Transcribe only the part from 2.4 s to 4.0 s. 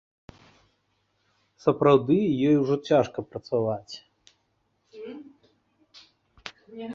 ёй ужо цяжка працаваць.